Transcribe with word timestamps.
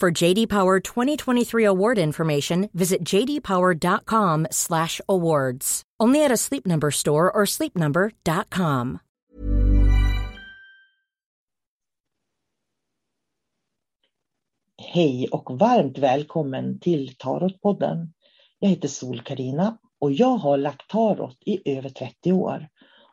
For 0.00 0.22
JD 0.22 0.48
Power 0.48 0.80
2023 0.80 1.66
award 1.66 1.98
information, 1.98 2.70
visit 2.72 3.04
jdpower.com/awards. 3.04 5.82
Only 6.02 6.24
at 6.24 6.32
a 6.32 6.36
Sleep 6.36 6.66
Number 6.66 6.90
store 6.90 7.30
or 7.30 7.46
sleepnumber.com. 7.46 8.98
Hej 14.76 15.28
och 15.32 15.58
varmt 15.58 15.98
välkommen 15.98 16.80
till 16.80 17.16
Tarotpodden. 17.16 18.12
Jag 18.58 18.68
heter 18.68 18.88
sol 18.88 19.20
karina 19.20 19.78
och 19.98 20.12
jag 20.12 20.36
har 20.36 20.56
lagt 20.56 20.90
tarot 20.90 21.38
i 21.46 21.76
över 21.76 21.88
30 21.88 22.32
år. 22.32 22.68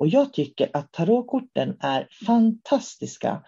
Och 0.00 0.08
jag 0.08 0.32
tycker 0.32 0.70
att 0.72 0.92
tarotkorten 0.92 1.76
är 1.80 2.08
fantastiska 2.26 3.42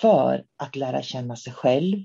för 0.00 0.44
att 0.56 0.76
lära 0.76 1.02
känna 1.02 1.36
sig 1.36 1.52
själv 1.52 1.96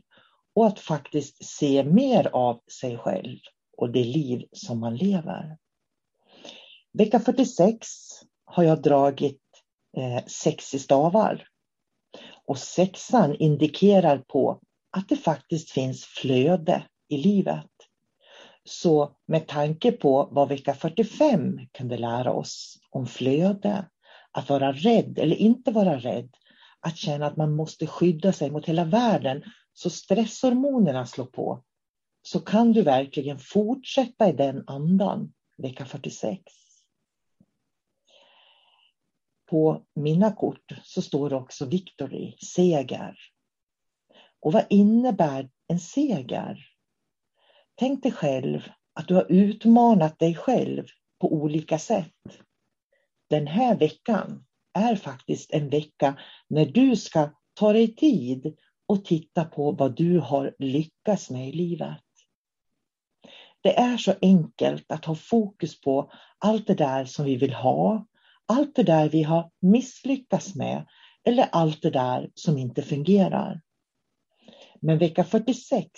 och 0.54 0.68
att 0.68 0.80
faktiskt 0.80 1.46
se 1.46 1.84
mer 1.84 2.28
av 2.34 2.62
sig 2.80 2.98
själv 2.98 3.38
och 3.78 3.92
det 3.92 4.04
liv 4.04 4.46
som 4.52 4.80
man 4.80 4.96
lever. 4.96 5.58
Vecka 6.94 7.20
46 7.20 7.88
har 8.46 8.64
jag 8.64 8.82
dragit 8.82 9.42
eh, 9.98 10.26
sex 10.26 10.74
i 10.74 10.80
stavar. 10.80 11.48
Och 12.46 12.58
sexan 12.58 13.36
indikerar 13.36 14.18
på 14.18 14.60
att 14.92 15.10
det 15.10 15.18
faktiskt 15.18 15.70
finns 15.70 16.06
flöde 16.06 16.84
i 17.08 17.18
livet. 17.18 17.70
Så 18.64 19.16
med 19.28 19.48
tanke 19.48 19.92
på 19.92 20.30
vad 20.32 20.50
vecka 20.50 20.74
45 20.74 21.60
kunde 21.72 21.98
lära 21.98 22.32
oss 22.34 22.80
om 22.90 23.08
flöde, 23.08 23.86
att 24.32 24.50
vara 24.50 24.72
rädd 24.72 25.20
eller 25.20 25.36
inte 25.36 25.72
vara 25.72 25.98
rädd, 25.98 26.30
att 26.82 26.98
känna 26.98 27.26
att 27.26 27.38
man 27.38 27.56
måste 27.56 27.88
skydda 27.88 28.34
sig 28.34 28.52
mot 28.52 28.66
hela 28.66 28.84
världen 28.84 29.44
så 29.74 29.90
stresshormonerna 29.90 31.06
slår 31.06 31.26
på, 31.26 31.64
så 32.22 32.40
kan 32.40 32.74
du 32.74 32.82
verkligen 32.82 33.40
fortsätta 33.40 34.30
i 34.30 34.34
den 34.34 34.64
andan 34.68 35.34
vecka 35.58 35.86
46. 35.86 36.42
På 39.50 39.86
mina 39.96 40.32
kort 40.32 40.72
så 40.84 41.02
står 41.02 41.30
det 41.30 41.36
också 41.36 41.66
victory, 41.66 42.38
seger. 42.38 43.18
Och 44.40 44.54
vad 44.54 44.66
innebär 44.70 45.50
en 45.68 45.80
seger? 45.80 46.68
Tänk 47.76 48.04
dig 48.04 48.12
själv 48.12 48.70
att 48.94 49.08
du 49.08 49.16
har 49.16 49.26
utmanat 49.32 50.20
dig 50.20 50.36
själv 50.36 50.88
på 51.20 51.34
olika 51.34 51.80
sätt. 51.80 52.42
Den 53.30 53.48
här 53.48 53.76
veckan 53.76 54.46
är 54.74 54.96
faktiskt 54.96 55.52
en 55.52 55.70
vecka 55.70 56.20
när 56.48 56.66
du 56.66 56.96
ska 56.96 57.30
ta 57.54 57.74
dig 57.74 57.96
tid 57.96 58.56
och 58.88 59.06
titta 59.06 59.46
på 59.46 59.72
vad 59.72 59.96
du 59.96 60.20
har 60.20 60.56
lyckats 60.60 61.30
med 61.30 61.50
i 61.50 61.52
livet. 61.52 62.02
Det 63.62 63.80
är 63.80 63.98
så 63.98 64.14
enkelt 64.22 64.92
att 64.92 65.06
ha 65.06 65.16
fokus 65.16 65.82
på 65.82 66.12
allt 66.38 66.68
det 66.68 66.74
där 66.74 67.06
som 67.06 67.26
vi 67.26 67.36
vill 67.36 67.54
ha, 67.54 68.06
allt 68.46 68.76
det 68.76 68.84
där 68.84 69.10
vi 69.10 69.24
har 69.24 69.52
misslyckats 69.60 70.56
med 70.56 70.86
eller 71.24 71.48
allt 71.52 71.82
det 71.82 71.90
där 71.90 72.32
som 72.36 72.58
inte 72.58 72.82
fungerar. 72.82 73.62
Men 74.82 74.98
vecka 74.98 75.24
46, 75.24 75.90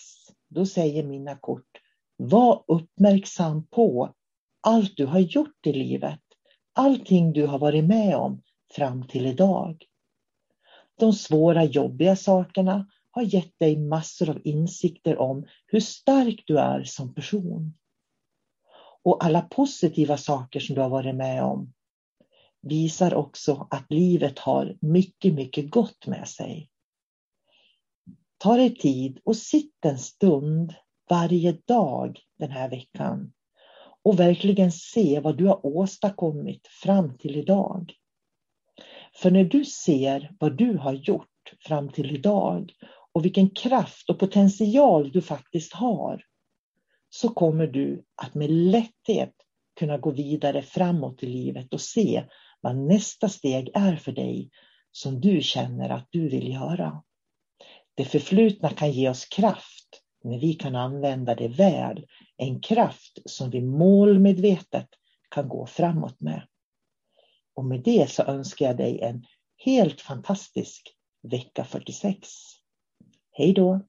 då 0.49 0.65
säger 0.65 1.03
mina 1.03 1.35
kort, 1.35 1.81
var 2.17 2.63
uppmärksam 2.67 3.67
på 3.67 4.13
allt 4.61 4.97
du 4.97 5.05
har 5.05 5.19
gjort 5.19 5.67
i 5.67 5.73
livet, 5.73 6.21
allting 6.73 7.33
du 7.33 7.45
har 7.45 7.59
varit 7.59 7.83
med 7.83 8.15
om 8.15 8.41
fram 8.75 9.07
till 9.07 9.25
idag. 9.25 9.85
De 10.99 11.13
svåra, 11.13 11.63
jobbiga 11.63 12.15
sakerna 12.15 12.87
har 13.11 13.21
gett 13.21 13.59
dig 13.59 13.77
massor 13.77 14.29
av 14.29 14.41
insikter 14.43 15.17
om 15.17 15.45
hur 15.65 15.79
stark 15.79 16.43
du 16.47 16.59
är 16.59 16.83
som 16.83 17.13
person. 17.13 17.73
Och 19.03 19.25
alla 19.25 19.41
positiva 19.41 20.17
saker 20.17 20.59
som 20.59 20.75
du 20.75 20.81
har 20.81 20.89
varit 20.89 21.15
med 21.15 21.43
om 21.43 21.73
visar 22.61 23.13
också 23.13 23.67
att 23.71 23.91
livet 23.91 24.39
har 24.39 24.77
mycket, 24.81 25.33
mycket 25.33 25.71
gott 25.71 26.07
med 26.07 26.27
sig. 26.27 26.69
Ta 28.37 28.55
dig 28.55 28.75
tid 28.75 29.19
och 29.23 29.35
sitt 29.35 29.85
en 29.85 29.99
stund 29.99 30.73
varje 31.09 31.51
dag 31.51 32.19
den 32.39 32.51
här 32.51 32.69
veckan 32.69 33.33
och 34.03 34.19
verkligen 34.19 34.71
se 34.71 35.19
vad 35.19 35.37
du 35.37 35.47
har 35.47 35.65
åstadkommit 35.65 36.67
fram 36.67 37.17
till 37.17 37.35
idag. 37.35 37.93
För 39.15 39.31
när 39.31 39.43
du 39.43 39.65
ser 39.65 40.31
vad 40.39 40.57
du 40.57 40.77
har 40.77 40.93
gjort 40.93 41.53
fram 41.67 41.89
till 41.91 42.15
idag 42.15 42.73
och 43.13 43.25
vilken 43.25 43.49
kraft 43.49 44.09
och 44.09 44.19
potential 44.19 45.11
du 45.11 45.21
faktiskt 45.21 45.73
har 45.73 46.23
så 47.09 47.29
kommer 47.29 47.67
du 47.67 48.03
att 48.15 48.35
med 48.35 48.51
lätthet 48.51 49.33
kunna 49.79 49.97
gå 49.97 50.11
vidare 50.11 50.61
framåt 50.61 51.23
i 51.23 51.25
livet 51.25 51.73
och 51.73 51.81
se 51.81 52.23
vad 52.61 52.75
nästa 52.77 53.29
steg 53.29 53.71
är 53.73 53.95
för 53.95 54.11
dig 54.11 54.49
som 54.91 55.21
du 55.21 55.41
känner 55.41 55.89
att 55.89 56.07
du 56.09 56.29
vill 56.29 56.51
göra. 56.51 57.03
Det 57.95 58.05
förflutna 58.05 58.69
kan 58.69 58.91
ge 58.91 59.09
oss 59.09 59.25
kraft 59.25 60.01
när 60.23 60.39
vi 60.39 60.53
kan 60.53 60.75
använda 60.75 61.35
det 61.35 61.47
väl. 61.47 62.05
En 62.37 62.61
kraft 62.61 63.19
som 63.25 63.49
vi 63.49 63.61
målmedvetet 63.61 64.87
kan 65.29 65.49
gå 65.49 65.65
framåt 65.65 66.19
med. 66.19 66.47
Och 67.55 67.65
med 67.65 67.81
det 67.83 68.11
så 68.11 68.23
önskar 68.23 68.65
jag 68.65 68.77
dig 68.77 69.01
en 69.01 69.25
helt 69.65 70.01
fantastisk 70.01 70.95
vecka 71.31 71.65
46. 71.65 72.29
Hej 73.31 73.53
då! 73.53 73.81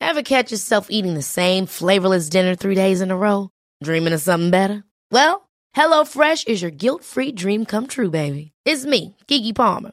Ever 0.00 0.22
catch 0.22 0.50
yourself 0.50 0.86
eating 0.90 1.14
the 1.14 1.22
same 1.22 1.66
flavorless 1.66 2.30
dinner 2.30 2.54
three 2.54 2.74
days 2.74 3.02
in 3.02 3.10
a 3.10 3.16
row? 3.16 3.50
Dreaming 3.84 4.14
of 4.14 4.22
something 4.22 4.50
better? 4.50 4.84
Well, 5.12 5.48
hello 5.72 6.04
fresh 6.04 6.46
is 6.46 6.62
your 6.62 6.70
guilt-free 6.70 7.32
dream 7.32 7.66
come 7.66 7.86
true, 7.86 8.10
baby. 8.10 8.52
It's 8.64 8.86
me, 8.86 9.14
Gigi 9.26 9.52
Palmer. 9.52 9.92